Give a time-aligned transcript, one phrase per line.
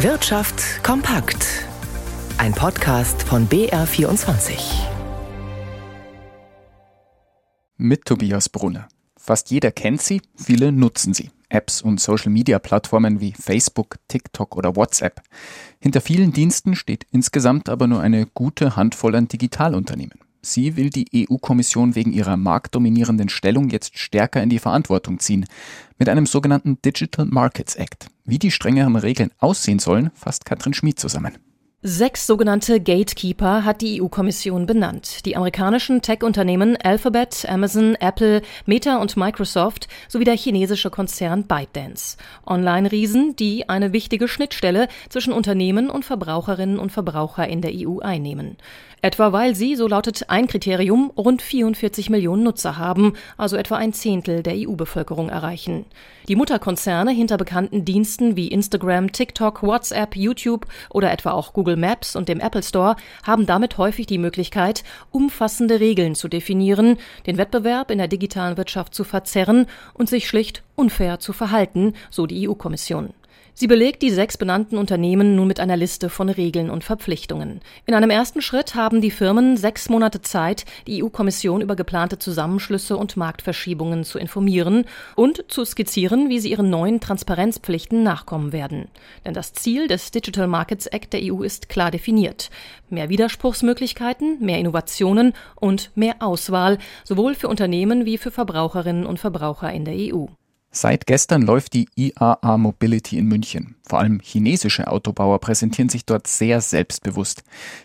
[0.00, 1.64] Wirtschaft kompakt.
[2.36, 4.58] Ein Podcast von BR24.
[7.78, 8.88] Mit Tobias Brunner.
[9.16, 11.30] Fast jeder kennt sie, viele nutzen sie.
[11.48, 15.22] Apps und Social-Media-Plattformen wie Facebook, TikTok oder WhatsApp.
[15.80, 20.25] Hinter vielen Diensten steht insgesamt aber nur eine gute Handvoll an Digitalunternehmen.
[20.46, 25.44] Sie will die EU-Kommission wegen ihrer marktdominierenden Stellung jetzt stärker in die Verantwortung ziehen,
[25.98, 28.06] mit einem sogenannten Digital Markets Act.
[28.24, 31.36] Wie die strengeren Regeln aussehen sollen, fasst Katrin Schmid zusammen.
[31.82, 35.24] Sechs sogenannte Gatekeeper hat die EU-Kommission benannt.
[35.26, 42.16] Die amerikanischen Tech-Unternehmen Alphabet, Amazon, Apple, Meta und Microsoft sowie der chinesische Konzern ByteDance.
[42.46, 48.56] Online-Riesen, die eine wichtige Schnittstelle zwischen Unternehmen und Verbraucherinnen und Verbraucher in der EU einnehmen.
[49.02, 53.92] Etwa weil sie, so lautet ein Kriterium, rund 44 Millionen Nutzer haben, also etwa ein
[53.92, 55.84] Zehntel der EU-Bevölkerung erreichen.
[56.28, 62.16] Die Mutterkonzerne hinter bekannten Diensten wie Instagram, TikTok, WhatsApp, YouTube oder etwa auch Google Maps
[62.16, 67.90] und dem Apple Store haben damit häufig die Möglichkeit, umfassende Regeln zu definieren, den Wettbewerb
[67.90, 73.10] in der digitalen Wirtschaft zu verzerren und sich schlicht unfair zu verhalten, so die EU-Kommission.
[73.58, 77.62] Sie belegt die sechs benannten Unternehmen nun mit einer Liste von Regeln und Verpflichtungen.
[77.86, 82.98] In einem ersten Schritt haben die Firmen sechs Monate Zeit, die EU-Kommission über geplante Zusammenschlüsse
[82.98, 88.88] und Marktverschiebungen zu informieren und zu skizzieren, wie sie ihren neuen Transparenzpflichten nachkommen werden.
[89.24, 92.50] Denn das Ziel des Digital Markets Act der EU ist klar definiert.
[92.90, 99.72] Mehr Widerspruchsmöglichkeiten, mehr Innovationen und mehr Auswahl, sowohl für Unternehmen wie für Verbraucherinnen und Verbraucher
[99.72, 100.26] in der EU.
[100.76, 103.76] Seit gestern läuft die IAA Mobility in München.
[103.88, 107.44] Vor allem chinesische Autobauer präsentieren sich dort sehr selbstbewusst.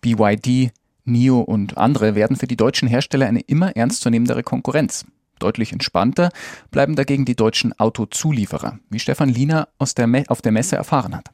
[0.00, 0.72] BYD,
[1.04, 5.04] NIO und andere werden für die deutschen Hersteller eine immer ernstzunehmendere Konkurrenz.
[5.38, 6.30] Deutlich entspannter
[6.72, 11.30] bleiben dagegen die deutschen Autozulieferer, wie Stefan Liener aus der auf der Messe erfahren hat.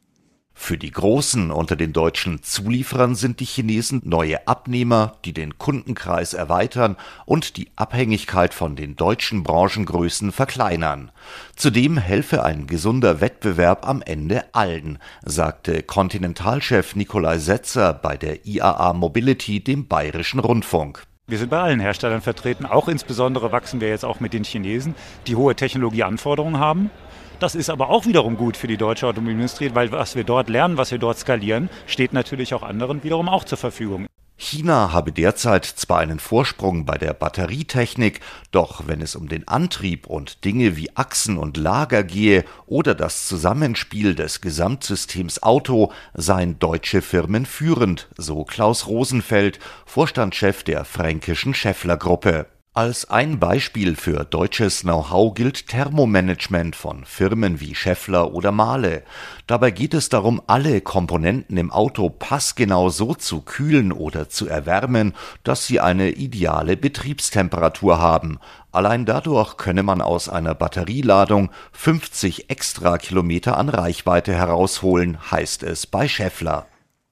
[0.60, 6.34] Für die Großen unter den deutschen Zulieferern sind die Chinesen neue Abnehmer, die den Kundenkreis
[6.34, 11.10] erweitern und die Abhängigkeit von den deutschen Branchengrößen verkleinern.
[11.56, 18.92] Zudem helfe ein gesunder Wettbewerb am Ende allen, sagte Kontinentalchef Nikolai Setzer bei der IAA
[18.92, 21.06] Mobility dem Bayerischen Rundfunk.
[21.28, 24.96] Wir sind bei allen Herstellern vertreten, auch insbesondere wachsen wir jetzt auch mit den Chinesen,
[25.26, 26.90] die hohe Technologieanforderungen haben
[27.38, 30.76] das ist aber auch wiederum gut für die deutsche Automobilindustrie, weil was wir dort lernen,
[30.76, 34.06] was wir dort skalieren, steht natürlich auch anderen wiederum auch zur Verfügung.
[34.40, 38.20] China habe derzeit zwar einen Vorsprung bei der Batterietechnik,
[38.52, 43.26] doch wenn es um den Antrieb und Dinge wie Achsen und Lager gehe oder das
[43.26, 51.96] Zusammenspiel des Gesamtsystems Auto, seien deutsche Firmen führend, so Klaus Rosenfeld, Vorstandschef der fränkischen Scheffler
[51.96, 52.46] Gruppe.
[52.78, 59.02] Als ein Beispiel für deutsches Know-how gilt Thermomanagement von Firmen wie Schaeffler oder Mahle.
[59.48, 65.12] Dabei geht es darum, alle Komponenten im Auto passgenau so zu kühlen oder zu erwärmen,
[65.42, 68.38] dass sie eine ideale Betriebstemperatur haben.
[68.70, 75.88] Allein dadurch könne man aus einer Batterieladung 50 extra Kilometer an Reichweite herausholen, heißt es
[75.88, 76.68] bei Schaeffler.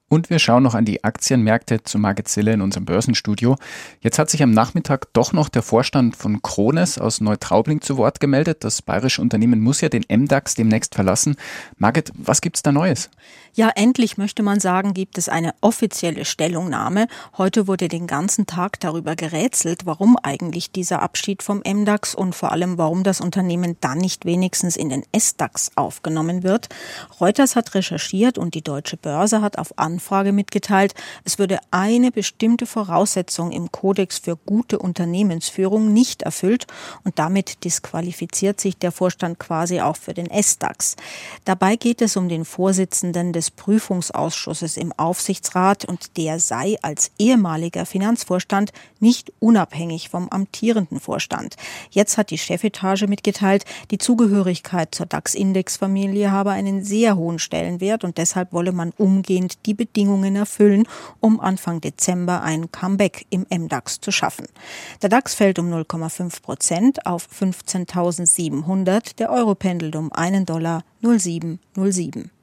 [0.09, 3.57] Und wir schauen noch an die Aktienmärkte zu Margit Zille in unserem Börsenstudio.
[3.99, 8.21] Jetzt hat sich am Nachmittag doch noch der Vorstand von Krones aus Neutraubling zu Wort
[8.21, 8.63] gemeldet.
[8.63, 11.35] Das bayerische Unternehmen muss ja den MDAX demnächst verlassen.
[11.77, 13.09] Margit, was gibt's da Neues?
[13.57, 17.07] Ja, endlich möchte man sagen, gibt es eine offizielle Stellungnahme.
[17.39, 22.51] Heute wurde den ganzen Tag darüber gerätselt, warum eigentlich dieser Abschied vom MDAX und vor
[22.51, 26.69] allem, warum das Unternehmen dann nicht wenigstens in den SDAX aufgenommen wird.
[27.19, 30.93] Reuters hat recherchiert und die Deutsche Börse hat auf Anfrage mitgeteilt,
[31.23, 36.67] es würde eine bestimmte Voraussetzung im Kodex für gute Unternehmensführung nicht erfüllt
[37.03, 40.95] und damit disqualifiziert sich der Vorstand quasi auch für den SDAX.
[41.43, 47.85] Dabei geht es um den Vorsitzenden des Prüfungsausschusses im Aufsichtsrat und der sei als ehemaliger
[47.85, 51.55] Finanzvorstand nicht unabhängig vom amtierenden Vorstand.
[51.89, 58.17] Jetzt hat die Chefetage mitgeteilt, die Zugehörigkeit zur DAX-Index-Familie habe einen sehr hohen Stellenwert und
[58.17, 60.87] deshalb wolle man umgehend die Bedingungen erfüllen,
[61.19, 64.47] um Anfang Dezember ein Comeback im MDAX zu schaffen.
[65.01, 72.36] Der DAX fällt um 0,5 Prozent auf 15.700, der Euro pendelt um einen Dollar 0707.